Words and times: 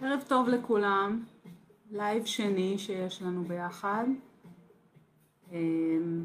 ערב 0.00 0.24
טוב 0.28 0.48
לכולם, 0.48 1.24
לייב 1.90 2.24
שני 2.24 2.78
שיש 2.78 3.22
לנו 3.22 3.44
ביחד. 3.44 4.04
אמ, 5.52 6.24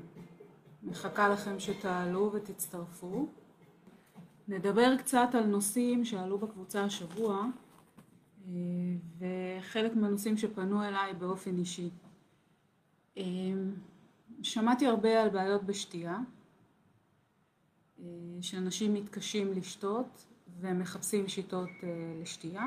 מחכה 0.83 1.29
לכם 1.29 1.59
שתעלו 1.59 2.31
ותצטרפו. 2.33 3.27
נדבר 4.47 4.97
קצת 4.97 5.29
על 5.33 5.45
נושאים 5.45 6.05
שעלו 6.05 6.37
בקבוצה 6.37 6.83
השבוע 6.83 7.45
אה, 8.47 8.53
וחלק 9.19 9.95
מהנושאים 9.95 10.37
שפנו 10.37 10.83
אליי 10.83 11.13
באופן 11.13 11.57
אישי. 11.57 11.89
אמ, 13.17 13.71
שמעתי 14.43 14.87
הרבה 14.87 15.21
על 15.21 15.29
בעיות 15.29 15.63
בשתייה, 15.63 16.17
שאנשים 18.41 18.93
מתקשים 18.93 19.53
לשתות 19.53 20.25
ומחפשים 20.59 21.27
שיטות 21.27 21.69
אה, 21.83 21.89
לשתייה. 22.21 22.65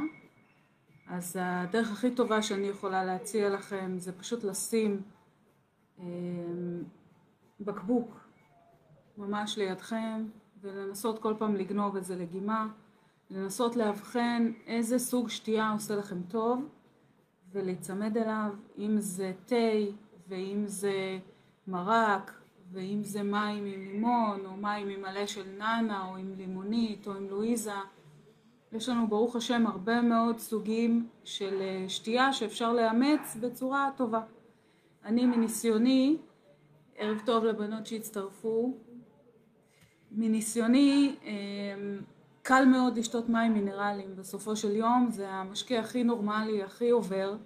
אז 1.08 1.36
הדרך 1.40 1.92
הכי 1.92 2.10
טובה 2.10 2.42
שאני 2.42 2.66
יכולה 2.66 3.04
להציע 3.04 3.48
לכם 3.48 3.98
זה 3.98 4.12
פשוט 4.12 4.44
לשים 4.44 5.02
אה, 5.98 6.04
בקבוק 7.60 8.20
ממש 9.18 9.58
לידכם 9.58 10.24
ולנסות 10.60 11.18
כל 11.18 11.34
פעם 11.38 11.56
לגנוב 11.56 11.96
איזה 11.96 12.16
לגימה, 12.16 12.68
לנסות 13.30 13.76
לאבחן 13.76 14.52
איזה 14.66 14.98
סוג 14.98 15.28
שתייה 15.28 15.70
עושה 15.70 15.96
לכם 15.96 16.22
טוב 16.22 16.68
ולהיצמד 17.52 18.16
אליו, 18.16 18.50
אם 18.78 19.00
זה 19.00 19.32
תה 19.46 19.54
ואם 20.28 20.62
זה 20.66 21.18
מרק 21.66 22.32
ואם 22.72 23.04
זה 23.04 23.22
מים 23.22 23.64
עם 23.64 23.80
לימון 23.80 24.46
או 24.46 24.56
מים 24.56 24.88
עם 24.88 25.02
מלא 25.02 25.26
של 25.26 25.50
נאנה 25.58 26.08
או 26.08 26.16
עם 26.16 26.34
לימונית 26.36 27.06
או 27.06 27.12
עם 27.12 27.28
לואיזה 27.28 27.72
יש 28.74 28.88
לנו 28.88 29.08
ברוך 29.08 29.36
השם 29.36 29.66
הרבה 29.66 30.02
מאוד 30.02 30.38
סוגים 30.38 31.08
של 31.24 31.60
אה, 31.60 31.88
שתייה 31.88 32.32
שאפשר 32.32 32.72
לאמץ 32.72 33.36
בצורה 33.40 33.90
טובה. 33.96 34.20
אני 35.04 35.26
מניסיוני, 35.26 36.16
ערב 36.96 37.20
טוב 37.26 37.44
לבנות 37.44 37.86
שהצטרפו, 37.86 38.74
מניסיוני 40.10 41.14
אה, 41.24 41.32
קל 42.42 42.64
מאוד 42.64 42.98
לשתות 42.98 43.28
מים 43.28 43.54
מינרליים 43.54 44.16
בסופו 44.16 44.56
של 44.56 44.76
יום, 44.76 45.06
זה 45.10 45.28
המשקה 45.28 45.78
הכי 45.78 46.04
נורמלי, 46.04 46.62
הכי 46.62 46.90
עובר, 46.90 47.36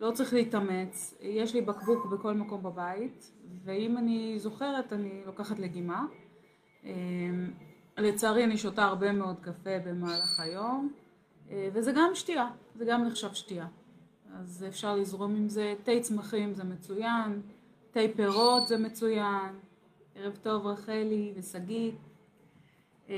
לא 0.00 0.10
צריך 0.10 0.34
להתאמץ, 0.34 1.14
יש 1.20 1.54
לי 1.54 1.60
בקבוק 1.60 2.06
בכל 2.06 2.34
מקום 2.34 2.62
בבית 2.62 3.32
ואם 3.64 3.98
אני 3.98 4.38
זוכרת 4.38 4.92
אני 4.92 5.22
לוקחת 5.26 5.58
לגימה. 5.58 6.04
אה, 6.84 6.90
לצערי 7.98 8.44
אני 8.44 8.58
שותה 8.58 8.84
הרבה 8.84 9.12
מאוד 9.12 9.36
קפה 9.40 9.78
במהלך 9.86 10.40
היום, 10.40 10.92
אה, 11.50 11.68
וזה 11.72 11.92
גם 11.92 12.10
שתייה, 12.14 12.48
זה 12.74 12.84
גם 12.84 13.04
נחשב 13.04 13.34
שתייה. 13.34 13.66
אז 14.34 14.64
אפשר 14.68 14.96
לזרום 14.96 15.36
עם 15.36 15.48
זה, 15.48 15.74
תה 15.82 15.92
צמחים 16.00 16.54
זה 16.54 16.64
מצוין, 16.64 17.42
תה 17.90 18.00
פירות 18.16 18.68
זה 18.68 18.78
מצוין, 18.78 19.58
ערב 20.14 20.38
טוב 20.42 20.66
רחלי 20.66 21.32
ושגית. 21.36 21.94
אה, 23.08 23.14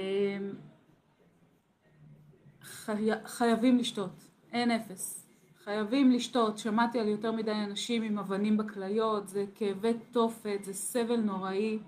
חי... 2.62 3.09
חייבים 3.25 3.79
לשתות, 3.79 4.29
אין 4.53 4.70
אפס. 4.70 5.27
חייבים 5.64 6.11
לשתות, 6.11 6.59
שמעתי 6.59 7.01
על 7.01 7.09
יותר 7.09 7.33
מדי 7.33 7.53
אנשים 7.53 8.03
עם 8.03 8.19
אבנים 8.19 8.57
בכליות, 8.57 9.29
זה 9.29 9.45
כאבי 9.55 9.92
תופת, 10.11 10.59
זה 10.62 10.75
סבל 10.75 11.20
נוראי. 11.20 11.79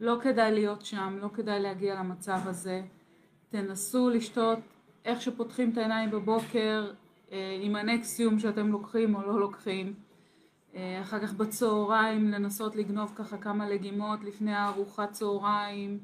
לא 0.00 0.18
כדאי 0.22 0.52
להיות 0.52 0.84
שם, 0.84 1.18
לא 1.20 1.28
כדאי 1.34 1.60
להגיע 1.60 1.94
למצב 1.94 2.38
הזה. 2.44 2.82
תנסו 3.48 4.10
לשתות 4.10 4.58
איך 5.04 5.22
שפותחים 5.22 5.70
את 5.70 5.78
העיניים 5.78 6.10
בבוקר 6.10 6.92
אה, 7.32 7.58
עם 7.62 7.76
הנקסיום 7.76 8.38
שאתם 8.38 8.68
לוקחים 8.68 9.14
או 9.14 9.22
לא 9.22 9.40
לוקחים. 9.40 9.94
אה, 10.74 11.00
אחר 11.00 11.26
כך 11.26 11.34
בצהריים 11.34 12.28
לנסות 12.28 12.76
לגנוב 12.76 13.12
ככה 13.16 13.38
כמה 13.38 13.68
לגימות 13.68 14.24
לפני 14.24 14.54
הארוחת 14.54 15.12
צהריים. 15.12 15.98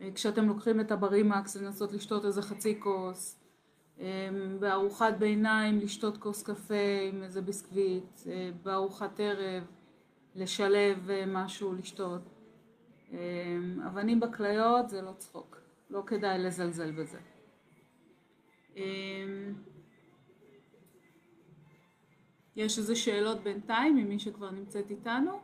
אה, 0.00 0.08
כשאתם 0.14 0.48
לוקחים 0.48 0.80
את 0.80 0.92
הברימקס 0.92 1.56
לנסות 1.56 1.92
לשתות 1.92 2.24
איזה 2.24 2.42
חצי 2.42 2.80
כוס. 2.80 3.38
בארוחת 4.60 5.14
ביניים 5.18 5.78
לשתות 5.78 6.16
כוס 6.16 6.42
קפה 6.42 7.08
עם 7.12 7.22
איזה 7.22 7.42
ביסקוויט. 7.42 8.20
בארוחת 8.62 9.20
ערב 9.20 9.64
לשלב 10.34 11.08
משהו 11.26 11.72
לשתות. 11.72 12.41
אמ, 13.12 13.80
אבנים 13.86 14.20
בכליות 14.20 14.88
זה 14.88 15.02
לא 15.02 15.12
צחוק, 15.18 15.60
לא 15.90 16.02
כדאי 16.06 16.38
לזלזל 16.38 16.90
בזה. 16.90 17.18
אמ, 18.76 19.54
יש 22.56 22.78
איזה 22.78 22.96
שאלות 22.96 23.42
בינתיים 23.42 23.96
ממי 23.96 24.18
שכבר 24.18 24.50
נמצאת 24.50 24.90
איתנו? 24.90 25.40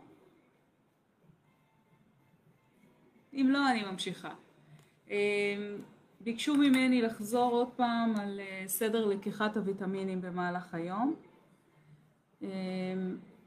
אם 3.32 3.46
לא, 3.50 3.70
אני 3.70 3.84
ממשיכה. 3.84 4.34
אמ, 5.10 5.14
ביקשו 6.20 6.54
ממני 6.54 7.02
לחזור 7.02 7.52
עוד 7.52 7.68
פעם 7.76 8.16
על 8.16 8.40
אה, 8.40 8.64
סדר 8.66 9.06
לקיחת 9.06 9.56
הוויטמינים 9.56 10.20
במהלך 10.20 10.74
היום. 10.74 11.14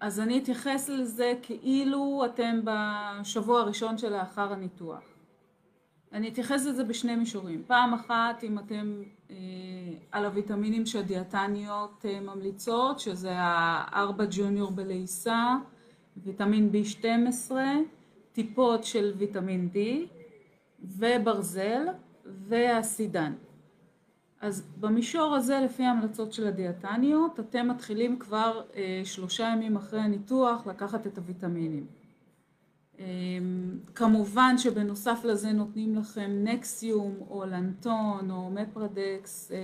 אז 0.02 0.20
אני 0.20 0.40
אתייחס 0.40 0.90
לזה 0.90 1.34
כאילו 1.42 2.24
אתם 2.26 2.60
בשבוע 2.64 3.60
הראשון 3.62 3.98
שלאחר 3.98 4.54
הניתוח. 4.54 5.04
אני 6.14 6.30
אתייחס 6.30 6.66
לזה 6.66 6.84
בשני 6.84 7.16
מישורים. 7.16 7.64
פעם 7.68 7.94
אחת 7.94 8.44
אם 8.44 8.60
אתם 8.60 9.04
אה, 9.30 9.36
על 10.12 10.26
הוויטמינים 10.26 10.86
שהדיאטניות 10.86 12.06
אה, 12.06 12.20
ממליצות, 12.20 13.00
שזה 13.00 13.32
הארבע 13.34 14.24
ג'וניור 14.32 14.72
בלעיסה, 14.72 15.56
ויטמין 16.18 16.72
B12, 16.74 17.52
טיפות 18.34 18.84
של 18.84 19.14
ויטמין 19.18 19.70
D 19.74 19.78
וברזל 20.84 21.86
והסידן. 22.26 23.34
אז 24.42 24.64
במישור 24.80 25.36
הזה, 25.36 25.60
לפי 25.66 25.84
ההמלצות 25.84 26.34
של 26.34 26.48
הדיאטניות, 26.48 27.40
אתם 27.40 27.68
מתחילים 27.68 28.20
כבר 28.20 28.62
אה, 28.76 29.02
שלושה 29.04 29.44
ימים 29.44 29.76
אחרי 29.76 30.00
הניתוח 30.00 30.68
לקחת 30.68 31.08
את 31.08 31.18
הוויטמינים. 31.18 31.86
אה, 33.00 33.06
כמובן 33.96 34.58
שבנוסף 34.58 35.20
לזה 35.24 35.52
נותנים 35.52 35.96
לכם 35.96 36.32
נקסיום 36.44 37.16
או 37.30 37.46
לנטון 37.46 38.32
או 38.32 38.50
מפרדקס 38.52 39.52
אה, 39.52 39.58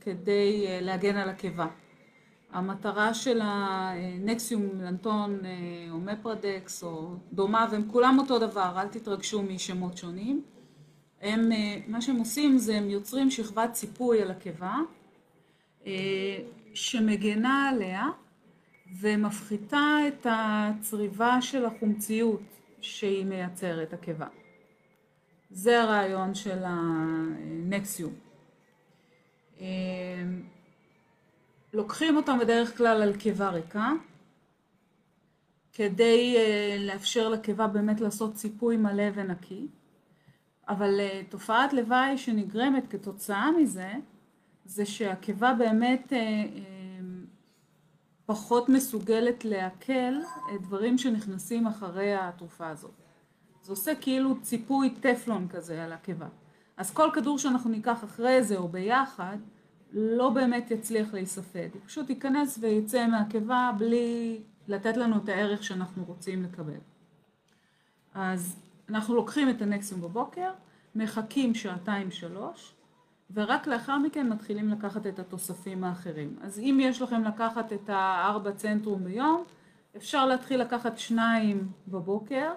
כדי 0.00 0.64
אה, 0.66 0.78
להגן 0.80 1.16
על 1.16 1.28
הקיבה. 1.28 1.66
המטרה 2.52 3.14
של 3.14 3.40
הנקסיום, 3.42 4.80
לנטון 4.80 5.38
אה, 5.44 5.50
או 5.90 5.98
מפרדקס 5.98 6.84
או 6.84 7.14
דומה, 7.32 7.66
והם 7.70 7.82
כולם 7.90 8.18
אותו 8.18 8.38
דבר, 8.38 8.72
אל 8.76 8.88
תתרגשו 8.88 9.42
משמות 9.42 9.96
שונים. 9.96 10.42
הם, 11.20 11.52
אה, 11.52 11.76
מה 11.86 12.00
שהם 12.00 12.16
עושים 12.16 12.58
זה 12.58 12.76
הם 12.76 12.90
יוצרים 12.90 13.30
שכבת 13.30 13.72
ציפוי 13.72 14.22
על 14.22 14.30
הקיבה 14.30 14.76
אה, 15.86 16.38
שמגנה 16.74 17.68
עליה 17.68 18.06
ומפחיתה 19.00 19.96
את 20.08 20.26
הצריבה 20.30 21.42
של 21.42 21.64
החומציות 21.64 22.40
שהיא 22.80 23.24
מייצרת, 23.24 23.92
הקיבה. 23.92 24.26
זה 25.50 25.82
הרעיון 25.82 26.34
של 26.34 26.58
הנקסיום. 26.64 28.12
אה, 29.60 29.66
לוקחים 31.72 32.16
אותם 32.16 32.38
בדרך 32.40 32.78
כלל 32.78 33.02
על 33.02 33.16
קיבה 33.16 33.48
ריקה 33.50 33.92
כדי 35.72 36.36
לאפשר 36.78 37.28
לקיבה 37.28 37.66
באמת 37.66 38.00
לעשות 38.00 38.34
ציפוי 38.34 38.76
מלא 38.76 39.04
ונקי. 39.14 39.66
אבל 40.70 41.00
אה, 41.00 41.22
תופעת 41.28 41.72
לוואי 41.72 42.18
שנגרמת 42.18 42.90
כתוצאה 42.90 43.50
מזה, 43.50 43.92
זה 44.64 44.86
שהקיבה 44.86 45.54
באמת 45.54 46.12
אה, 46.12 46.18
אה, 46.18 46.64
פחות 48.26 48.68
מסוגלת 48.68 49.44
לעכל 49.44 50.14
דברים 50.60 50.98
שנכנסים 50.98 51.66
אחרי 51.66 52.14
התרופה 52.14 52.68
הזאת. 52.68 52.90
זה 53.62 53.72
עושה 53.72 53.94
כאילו 53.94 54.40
ציפוי 54.42 54.94
טפלון 55.00 55.48
כזה 55.48 55.84
על 55.84 55.92
הקיבה. 55.92 56.28
אז 56.76 56.90
כל 56.90 57.10
כדור 57.14 57.38
שאנחנו 57.38 57.70
ניקח 57.70 58.04
אחרי 58.04 58.42
זה 58.42 58.56
או 58.56 58.68
ביחד, 58.68 59.36
לא 59.92 60.30
באמת 60.30 60.70
יצליח 60.70 61.14
להיספג. 61.14 61.68
הוא 61.74 61.82
פשוט 61.86 62.10
ייכנס 62.10 62.58
ויצא 62.60 63.06
מהקיבה 63.06 63.70
בלי 63.78 64.40
לתת 64.68 64.96
לנו 64.96 65.16
את 65.16 65.28
הערך 65.28 65.64
שאנחנו 65.64 66.04
רוצים 66.04 66.42
לקבל. 66.42 66.78
אז 68.14 68.56
אנחנו 68.90 69.14
לוקחים 69.14 69.50
את 69.50 69.62
הנקסיום 69.62 70.00
בבוקר, 70.00 70.50
מחכים 70.94 71.54
שעתיים 71.54 72.10
שלוש, 72.10 72.74
ורק 73.34 73.66
לאחר 73.66 73.98
מכן 73.98 74.28
מתחילים 74.28 74.68
לקחת 74.68 75.06
את 75.06 75.18
התוספים 75.18 75.84
האחרים. 75.84 76.36
אז 76.42 76.58
אם 76.58 76.78
יש 76.82 77.02
לכם 77.02 77.24
לקחת 77.24 77.72
את 77.72 77.90
הארבע 77.90 78.52
צנטרום 78.52 79.04
ביום, 79.04 79.44
אפשר 79.96 80.26
להתחיל 80.26 80.60
לקחת 80.60 80.98
שניים 80.98 81.68
בבוקר, 81.88 82.52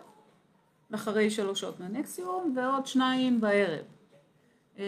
אחרי 0.95 1.29
שלוש 1.29 1.59
שעות 1.59 1.79
מהנקסיום, 1.79 2.53
ועוד 2.55 2.87
שניים 2.87 3.41
בערב. 3.41 3.85
אמ, 4.77 4.83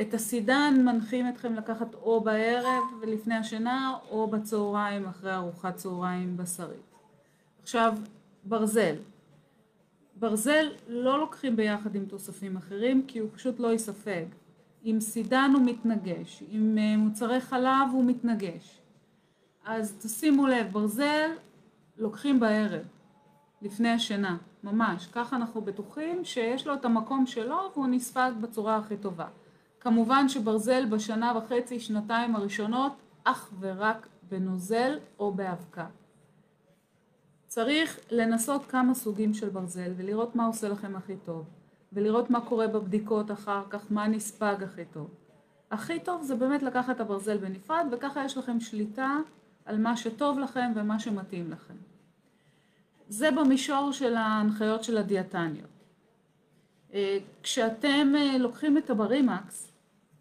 את 0.00 0.14
הסידן 0.14 0.74
מנחים 0.84 1.28
אתכם 1.28 1.54
לקחת 1.54 1.94
או 1.94 2.20
בערב 2.20 2.82
ולפני 3.00 3.34
השינה 3.34 3.94
או 4.10 4.26
בצהריים 4.26 5.06
אחרי 5.06 5.34
ארוחת 5.34 5.76
צהריים 5.76 6.36
בשרית. 6.36 6.94
עכשיו, 7.62 7.94
ברזל. 8.44 8.96
ברזל 10.18 10.66
לא 10.88 11.18
לוקחים 11.18 11.56
ביחד 11.56 11.94
עם 11.94 12.06
תוספים 12.06 12.56
אחרים 12.56 13.02
כי 13.06 13.18
הוא 13.18 13.30
פשוט 13.34 13.60
לא 13.60 13.72
יספג. 13.72 14.24
עם 14.88 15.00
סידן 15.00 15.50
הוא 15.54 15.62
מתנגש, 15.64 16.42
עם 16.48 16.78
אה, 16.78 16.96
מוצרי 16.96 17.40
חלב 17.40 17.88
הוא 17.92 18.04
מתנגש. 18.04 18.80
אז 19.64 19.96
תשימו 19.98 20.46
לב, 20.46 20.72
ברזל 20.72 21.30
לוקחים 21.96 22.40
בערב, 22.40 22.82
לפני 23.62 23.88
השינה, 23.88 24.36
ממש. 24.64 25.06
ככה 25.06 25.36
אנחנו 25.36 25.60
בטוחים 25.60 26.24
שיש 26.24 26.66
לו 26.66 26.74
את 26.74 26.84
המקום 26.84 27.26
שלו 27.26 27.70
והוא 27.72 27.86
נספג 27.86 28.32
בצורה 28.40 28.76
הכי 28.76 28.96
טובה. 28.96 29.26
כמובן 29.80 30.28
שברזל 30.28 30.84
בשנה 30.84 31.32
וחצי, 31.38 31.80
שנתיים 31.80 32.36
הראשונות, 32.36 32.92
אך 33.24 33.52
ורק 33.60 34.08
בנוזל 34.28 34.98
או 35.18 35.32
באבקה. 35.32 35.86
צריך 37.56 38.00
לנסות 38.10 38.66
כמה 38.66 38.94
סוגים 38.94 39.34
של 39.34 39.48
ברזל 39.48 39.92
ולראות 39.96 40.36
מה 40.36 40.46
עושה 40.46 40.68
לכם 40.68 40.96
הכי 40.96 41.16
טוב. 41.24 41.44
ולראות 41.92 42.30
מה 42.30 42.40
קורה 42.40 42.68
בבדיקות 42.68 43.30
אחר 43.30 43.62
כך, 43.70 43.86
מה 43.90 44.08
נספג 44.08 44.56
הכי 44.62 44.84
טוב. 44.84 45.10
הכי 45.70 46.00
טוב 46.00 46.22
זה 46.22 46.34
באמת 46.34 46.62
לקחת 46.62 46.96
את 46.96 47.00
הברזל 47.00 47.36
בנפרד, 47.36 47.86
וככה 47.92 48.24
יש 48.24 48.36
לכם 48.36 48.60
שליטה 48.60 49.16
על 49.64 49.78
מה 49.78 49.96
שטוב 49.96 50.38
לכם 50.38 50.72
ומה 50.74 50.98
שמתאים 50.98 51.50
לכם. 51.50 51.74
זה 53.08 53.30
במישור 53.30 53.92
של 53.92 54.16
ההנחיות 54.16 54.84
של 54.84 54.98
הדיאטניות. 54.98 55.70
אה, 56.94 57.18
כשאתם 57.42 58.12
אה, 58.16 58.38
לוקחים 58.38 58.78
את 58.78 58.90
הברימקס, 58.90 59.72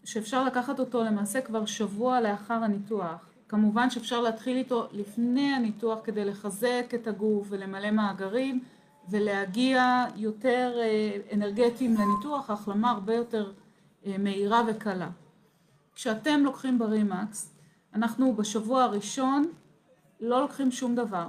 שאפשר 0.04 0.44
לקחת 0.44 0.80
אותו 0.80 1.04
למעשה 1.04 1.42
כבר 1.42 1.66
שבוע 1.66 2.22
לאחר 2.22 2.64
הניתוח, 2.64 3.35
כמובן 3.48 3.90
שאפשר 3.90 4.22
להתחיל 4.22 4.58
איתו 4.58 4.88
לפני 4.92 5.54
הניתוח 5.54 6.00
כדי 6.04 6.26
לחזק 6.26 6.86
את 6.96 7.08
הגוף 7.08 7.48
ולמלא 7.50 7.92
מאגרים, 7.92 8.64
ולהגיע 9.10 10.06
יותר 10.16 10.74
אה, 10.78 11.18
אנרגטיים 11.34 11.96
לניתוח, 12.00 12.50
החלמה 12.50 12.92
הרבה 12.92 13.16
יותר 13.16 13.52
אה, 14.06 14.18
מהירה 14.18 14.62
וקלה. 14.68 15.10
כשאתם 15.96 16.40
לוקחים 16.44 16.80
ברימקס, 16.80 17.54
אנחנו 17.94 18.34
בשבוע 18.34 18.84
הראשון 18.84 19.52
לא 20.20 20.42
לוקחים 20.42 20.72
שום 20.72 20.96
דבר. 20.96 21.28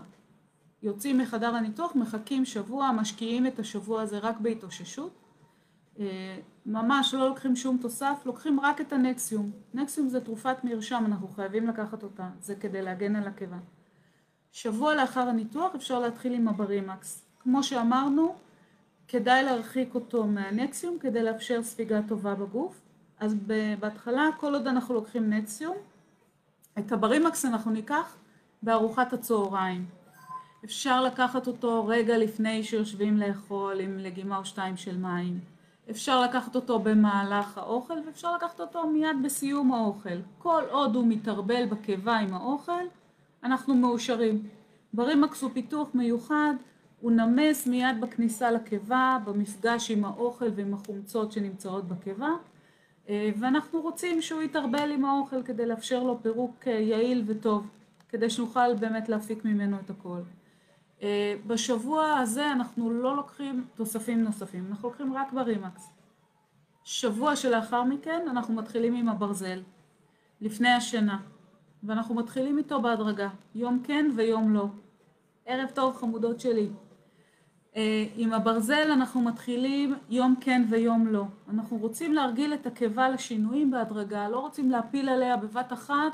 יוצאים 0.83 1.19
מחדר 1.19 1.55
הניתוח, 1.55 1.95
מחכים 1.95 2.45
שבוע, 2.45 2.93
משקיעים 2.93 3.47
את 3.47 3.59
השבוע 3.59 4.03
הזה 4.03 4.19
רק 4.19 4.41
בהתאוששות. 4.41 5.26
אה, 6.01 6.37
ממש 6.67 7.15
לא 7.15 7.29
לוקחים 7.29 7.57
שום 7.57 7.79
תוסף, 7.83 8.23
לוקחים 8.27 8.61
רק 8.61 8.81
את 8.81 8.93
הנקסיום. 8.93 9.51
נקסיום 9.75 10.09
זה 10.09 10.21
תרופת 10.21 10.57
מרשם, 10.65 11.05
אנחנו 11.07 11.29
חייבים 11.29 11.67
לקחת 11.67 12.03
אותה, 12.03 12.29
זה 12.41 12.55
כדי 12.55 12.83
להגן 12.83 13.17
על 13.17 13.27
הקיבה. 13.29 13.59
שבוע 14.53 14.95
לאחר 14.95 15.21
הניתוח 15.21 15.75
אפשר 15.75 16.01
להתחיל 16.01 16.35
עם 16.35 16.49
הברימקס. 16.49 17.25
כמו 17.41 17.63
שאמרנו, 17.63 18.35
כדאי 19.09 19.43
להרחיק 19.43 19.95
אותו 19.95 20.27
מהנקסיום 20.27 20.99
כדי 20.99 21.23
לאפשר 21.23 21.63
ספיגה 21.63 22.01
טובה 22.09 22.35
בגוף. 22.35 22.81
אז 23.21 23.35
בהתחלה, 23.81 24.29
כל 24.41 24.55
עוד 24.55 24.67
אנחנו 24.67 24.95
לוקחים 24.95 25.31
נקסיום, 25.31 25.77
את 26.79 26.93
הברימקס 26.93 27.45
אנחנו 27.45 27.71
ניקח 27.71 28.17
בארוחת 28.63 29.13
הצהריים. 29.13 29.87
אפשר 30.65 31.03
לקחת 31.03 31.47
אותו 31.47 31.87
רגע 31.87 32.19
לפני 32.19 32.65
שיושבים 32.65 33.17
לאכול 33.17 33.81
עם 33.81 33.99
לגימה 33.99 34.37
או 34.37 34.45
שתיים 34.45 34.77
של 34.77 34.99
מים. 34.99 35.56
אפשר 35.91 36.23
לקחת 36.23 36.57
אותו 36.57 36.79
במהלך 36.79 37.59
האוכל 37.59 37.95
ואפשר 38.07 38.35
לקחת 38.37 38.61
אותו 38.61 38.87
מיד 38.87 39.17
בסיום 39.25 39.73
האוכל. 39.73 40.19
כל 40.39 40.63
עוד 40.71 40.95
הוא 40.95 41.07
מתערבל 41.07 41.67
בקיבה 41.67 42.17
עם 42.17 42.35
האוכל, 42.35 42.83
אנחנו 43.45 43.75
מאושרים. 43.75 44.43
ברימקס 44.93 45.43
הוא 45.43 45.51
פיתוח 45.55 45.89
מיוחד 45.95 46.55
הוא 47.01 47.13
נמס 47.13 47.67
מיד 47.67 48.01
בכניסה 48.01 48.51
לקיבה, 48.51 49.19
במפגש 49.25 49.91
עם 49.91 50.05
האוכל 50.05 50.49
ועם 50.55 50.75
החומצות 50.75 51.33
שנמצאות 51.33 51.89
בקיבה, 51.89 52.31
אה, 53.09 53.31
ואנחנו 53.39 53.81
רוצים 53.81 54.23
שהוא 54.23 54.43
יתערבל 54.43 54.91
עם 54.93 55.05
האוכל 55.05 55.43
כדי 55.43 55.67
לאפשר 55.67 56.03
לו 56.03 56.19
פירוק 56.23 56.57
אה, 56.67 56.73
יעיל 56.73 57.25
וטוב, 57.27 57.67
כדי 58.09 58.31
שנוכל 58.31 58.75
באמת 58.75 59.09
להפיק 59.09 59.45
ממנו 59.45 59.77
את 59.85 59.91
הכל. 59.91 60.21
אה, 61.03 61.35
בשבוע 61.47 62.19
הזה 62.19 62.53
אנחנו 62.53 62.91
לא 62.91 63.17
לוקחים 63.17 63.65
תוספים 63.75 64.25
נוספים, 64.25 64.67
אנחנו 64.71 64.89
לוקחים 64.89 65.15
רק 65.15 65.33
ברימקס. 65.33 65.91
שבוע 66.85 67.37
שלאחר 67.37 67.83
מכן 67.83 68.27
אנחנו 68.31 68.55
מתחילים 68.55 68.95
עם 68.95 69.09
הברזל, 69.09 69.63
לפני 70.41 70.69
השינה, 70.69 71.19
ואנחנו 71.83 72.15
מתחילים 72.15 72.59
איתו 72.59 72.83
בהדרגה, 72.83 73.29
יום 73.55 73.83
כן 73.85 74.11
ויום 74.17 74.55
לא. 74.55 74.67
ערב 75.47 75.71
טוב 75.75 75.97
חמודות 75.97 76.41
שלי. 76.41 76.69
אה, 77.77 78.05
עם 78.17 78.33
הברזל 78.33 78.91
אנחנו 78.93 79.21
מתחילים 79.21 79.95
יום 80.09 80.35
כן 80.41 80.63
ויום 80.71 81.07
לא. 81.07 81.25
אנחנו 81.49 81.77
רוצים 81.77 82.15
להרגיל 82.15 82.55
את 82.55 82.67
הקיבה 82.67 83.09
לשינויים 83.09 83.71
בהדרגה, 83.71 84.29
לא 84.29 84.41
רוצים 84.41 84.71
להפיל 84.71 85.09
עליה 85.09 85.37
בבת 85.37 85.73
אחת 85.73 86.13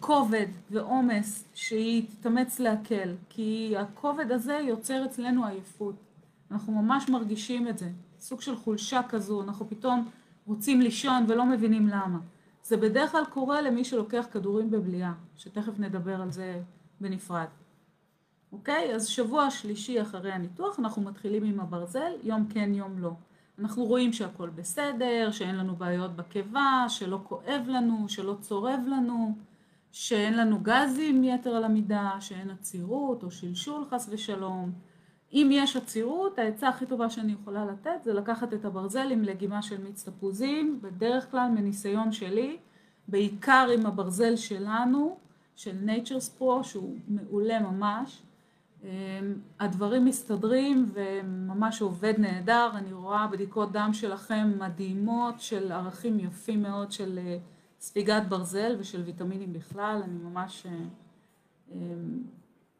כובד 0.00 0.46
ועומס 0.70 1.44
שהיא 1.54 2.06
תתאמץ 2.08 2.58
להקל, 2.58 3.14
כי 3.28 3.74
הכובד 3.78 4.32
הזה 4.32 4.54
יוצר 4.54 5.04
אצלנו 5.04 5.46
עייפות. 5.46 5.94
אנחנו 6.50 6.72
ממש 6.72 7.08
מרגישים 7.08 7.68
את 7.68 7.78
זה, 7.78 7.90
סוג 8.20 8.40
של 8.40 8.56
חולשה 8.56 9.00
כזו, 9.08 9.42
אנחנו 9.42 9.68
פתאום 9.68 10.08
רוצים 10.46 10.80
לישון 10.80 11.24
ולא 11.28 11.46
מבינים 11.46 11.88
למה. 11.88 12.18
זה 12.64 12.76
בדרך 12.76 13.12
כלל 13.12 13.24
קורה 13.24 13.62
למי 13.62 13.84
שלוקח 13.84 14.26
כדורים 14.32 14.70
בבליעה, 14.70 15.14
שתכף 15.36 15.78
נדבר 15.78 16.22
על 16.22 16.32
זה 16.32 16.62
בנפרד. 17.00 17.46
אוקיי? 18.52 18.94
אז 18.94 19.06
שבוע 19.06 19.50
שלישי 19.50 20.02
אחרי 20.02 20.32
הניתוח 20.32 20.78
אנחנו 20.78 21.02
מתחילים 21.02 21.44
עם 21.44 21.60
הברזל, 21.60 22.12
יום 22.22 22.46
כן 22.46 22.74
יום 22.74 22.98
לא. 22.98 23.12
אנחנו 23.58 23.84
רואים 23.84 24.12
שהכל 24.12 24.48
בסדר, 24.48 25.30
שאין 25.30 25.56
לנו 25.56 25.76
בעיות 25.76 26.16
בקיבה, 26.16 26.84
שלא 26.88 27.20
כואב 27.24 27.62
לנו, 27.66 28.08
שלא 28.08 28.36
צורב 28.40 28.80
לנו, 28.86 29.34
שאין 29.92 30.36
לנו 30.36 30.58
גזים 30.62 31.24
יתר 31.24 31.50
על 31.50 31.64
המידה, 31.64 32.10
שאין 32.20 32.50
עצירות 32.50 33.22
או 33.22 33.30
שלשול 33.30 33.84
חס 33.90 34.08
ושלום. 34.10 34.72
אם 35.32 35.48
יש 35.52 35.76
עצירות, 35.76 36.38
העצה 36.38 36.68
הכי 36.68 36.86
טובה 36.86 37.10
שאני 37.10 37.32
יכולה 37.32 37.64
לתת 37.64 38.04
זה 38.04 38.12
לקחת 38.12 38.54
את 38.54 38.64
הברזל 38.64 39.10
עם 39.10 39.22
לגימה 39.22 39.62
של 39.62 39.82
מיץ 39.82 40.08
תפוזים, 40.08 40.78
בדרך 40.82 41.30
כלל 41.30 41.48
מניסיון 41.54 42.12
שלי, 42.12 42.56
בעיקר 43.08 43.68
עם 43.78 43.86
הברזל 43.86 44.36
שלנו, 44.36 45.18
של 45.56 45.76
Nature's 45.86 46.40
Pro, 46.40 46.62
שהוא 46.62 46.96
מעולה 47.08 47.58
ממש. 47.60 48.22
אמ, 48.84 48.88
הדברים 49.60 50.04
מסתדרים 50.04 50.86
וממש 50.92 51.82
עובד 51.82 52.14
נהדר, 52.18 52.70
אני 52.74 52.92
רואה 52.92 53.26
בדיקות 53.26 53.72
דם 53.72 53.90
שלכם 53.92 54.52
מדהימות 54.58 55.40
של 55.40 55.72
ערכים 55.72 56.20
יפים 56.20 56.62
מאוד 56.62 56.92
של 56.92 57.18
אה, 57.18 57.38
ספיגת 57.80 58.22
ברזל 58.28 58.76
ושל 58.78 59.02
ויטמינים 59.02 59.52
בכלל, 59.52 60.00
אני 60.04 60.14
ממש 60.14 60.66
אה, 60.66 60.72
אמ, 61.72 62.22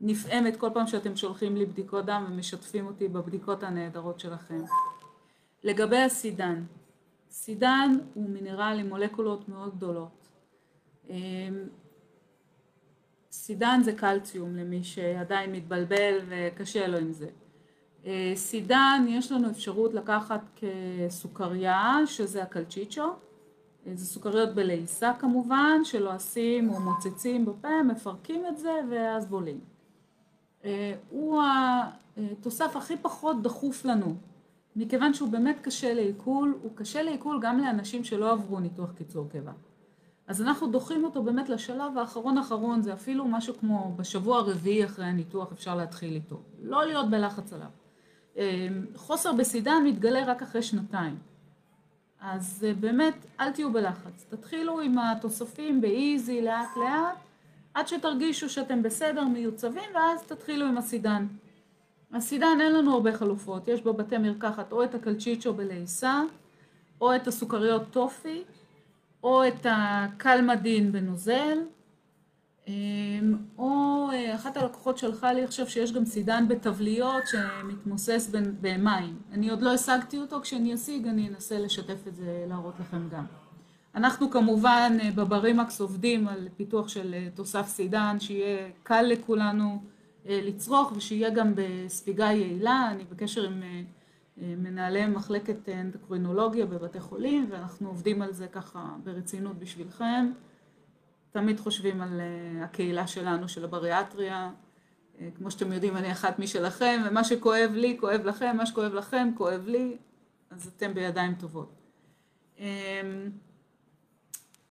נפעמת 0.01 0.57
כל 0.57 0.71
פעם 0.75 0.87
שאתם 0.87 1.17
שולחים 1.17 1.57
לי 1.57 1.67
בדיקות 1.67 2.07
דם 2.07 2.27
ומשתפים 2.29 2.87
אותי 2.87 3.09
בבדיקות 3.09 3.63
הנהדרות 3.63 4.21
שלכם. 4.21 4.61
לגבי 5.65 5.99
הסידן, 5.99 6.65
סידן 7.31 7.91
הוא 8.15 8.31
מינרל 8.31 8.77
עם 8.81 8.89
מולקולות 8.89 9.49
מאוד 9.49 9.77
גדולות. 9.77 10.29
אמ, 11.09 11.69
סידן 13.33 13.81
זה 13.85 13.93
קלציום 13.93 14.57
למי 14.57 14.85
שעדיין 14.85 15.53
מתבלבל 15.53 16.19
וקשה 16.29 16.87
לו 16.87 16.99
עם 16.99 17.13
זה. 17.13 17.29
אה, 18.07 18.33
סידן 18.37 19.05
יש 19.09 19.33
לנו 19.33 19.51
אפשרות 19.51 19.95
לקחת 19.95 20.41
כסוכריה 20.57 21.97
שזה 22.07 22.43
הקלצ'יצ'ו, 22.43 23.30
זה 23.99 24.07
סוכריות 24.07 24.55
בלעיסה 24.55 25.13
כמובן, 25.19 25.81
שלועסים 25.85 26.71
או 26.71 26.81
מוצצים 26.81 27.47
בפה, 27.47 27.83
מפרקים 27.83 28.47
את 28.47 28.59
זה 28.59 28.81
ואז 28.91 29.27
בולים. 29.27 29.61
אה, 30.65 30.95
הוא 31.11 31.43
התוסף 32.17 32.77
הכי 32.77 32.97
פחות 32.97 33.43
דחוף 33.43 33.85
לנו, 33.85 34.15
מכיוון 34.77 35.15
שהוא 35.15 35.29
באמת 35.29 35.57
קשה 35.63 35.95
לעיכול, 35.95 36.59
הוא 36.63 36.71
קשה 36.75 37.03
לעיכול 37.03 37.39
גם 37.43 37.59
לאנשים 37.59 38.05
שלא 38.05 38.33
עברו 38.33 38.61
ניתוח 38.61 38.93
קיצור 38.93 39.29
קיבה. 39.29 39.53
אז 40.27 40.43
אנחנו 40.43 40.67
דוחים 40.67 41.05
אותו 41.05 41.23
באמת 41.23 41.49
לשלב 41.49 41.99
האחרון 41.99 42.39
אחרון, 42.39 42.83
זה 42.83 42.93
אפילו 42.93 43.25
משהו 43.25 43.55
כמו 43.61 43.95
בשבוע 43.97 44.39
הרביעי 44.39 44.85
אחרי 44.85 45.05
הניתוח 45.05 45.53
אפשר 45.53 45.77
להתחיל 45.77 46.15
איתו. 46.15 46.41
לא 46.63 46.87
להיות 46.87 47.11
בלחץ 47.11 47.53
עליו. 47.53 47.69
אמ, 48.37 48.43
חוסר 48.97 49.33
בסידן 49.33 49.83
מתגלה 49.87 50.25
רק 50.27 50.43
אחרי 50.43 50.63
שנתיים. 50.63 51.19
אז 52.21 52.65
אה, 52.69 52.75
באמת, 52.75 53.15
אל 53.41 53.53
תהיו 53.53 53.73
בלחץ. 53.73 54.27
תתחילו 54.29 54.81
עם 54.81 54.99
התוספים 54.99 55.81
באיזי, 55.81 56.43
לאט 56.43 56.77
לאט, 56.77 57.17
עד 57.75 57.89
שתרגישו 57.89 58.49
שאתם 58.49 58.83
בסדר, 58.83 59.25
מיוצבים, 59.25 59.91
ואז 59.95 60.23
תתחילו 60.23 60.67
עם 60.67 60.79
הסידן. 60.79 61.27
הסידן 62.13 62.59
אין 62.61 62.73
לנו 62.73 62.95
הרבה 62.95 63.13
חלופות, 63.13 63.69
יש 63.69 63.83
בבתי 63.83 64.19
מרקחת 64.19 64.73
או 64.73 64.85
את 64.85 64.95
הקלצ'יצ'ו 64.95 65.55
בלעיסה, 65.55 66.23
או 67.01 67.17
את 67.17 67.27
הסוכריות 67.27 67.83
טופי, 67.91 68.43
או 69.23 69.49
את 69.49 69.67
הקלמדין 69.71 70.93
בנוזל, 70.93 71.59
או 73.59 74.09
אחת 74.35 74.57
הלקוחות 74.57 74.99
שלחה 74.99 75.33
לי 75.33 75.45
עכשיו 75.45 75.71
שיש 75.71 75.93
גם 75.93 76.05
סידן 76.05 76.49
בתבליות 76.49 77.23
שמתמוסס 77.27 78.31
במים. 78.61 79.19
אני 79.33 79.51
עוד 79.51 79.63
לא 79.63 79.75
השגתי 79.75 80.19
אותו, 80.19 80.41
כשאני 80.41 80.75
אשיג 80.75 81.07
אני 81.07 81.29
אנסה 81.29 81.59
לשתף 81.59 82.07
את 82.09 82.17
זה, 82.17 82.45
להראות 82.49 82.75
לכם 82.81 83.09
גם. 83.09 83.25
אנחנו 83.95 84.31
כמובן 84.31 84.97
בברימקס 85.15 85.81
עובדים 85.81 86.29
על 86.29 86.49
פיתוח 86.57 86.89
של 86.89 87.15
תוסף 87.35 87.67
סידן, 87.69 88.21
שיהיה 88.21 88.69
קל 88.83 89.03
לכולנו 89.03 89.83
לצרוך 90.27 90.93
ושיהיה 90.97 91.31
גם 91.31 91.53
בספיגה 91.55 92.25
יעילה, 92.25 92.89
אני 92.91 93.05
בקשר 93.05 93.45
עם 93.45 93.63
מנהלי 94.37 95.07
מחלקת 95.07 95.69
אנדוקרינולוגיה 95.69 96.67
בבתי 96.67 97.01
חולים 97.01 97.47
ואנחנו 97.51 97.89
עובדים 97.89 98.23
על 98.23 98.33
זה 98.33 98.47
ככה 98.47 98.97
ברצינות 99.05 99.59
בשבילכם. 99.59 100.33
תמיד 101.31 101.61
חושבים 101.61 102.01
על 102.01 102.21
הקהילה 102.63 103.07
שלנו, 103.07 103.49
של 103.49 103.65
הבריאטריה, 103.65 104.51
כמו 105.35 105.51
שאתם 105.51 105.73
יודעים 105.73 105.97
אני 105.97 106.13
אחת 106.13 106.39
משלכם 106.39 107.03
ומה 107.07 107.25
שכואב 107.25 107.71
לי 107.75 107.97
כואב 108.01 108.21
לכם, 108.25 108.57
מה 108.57 108.67
שכואב 108.67 108.95
לכם 108.95 109.29
כואב 109.37 109.67
לי, 109.67 109.97
אז 110.51 110.67
אתם 110.77 110.95
בידיים 110.95 111.35
טובות. 111.35 111.73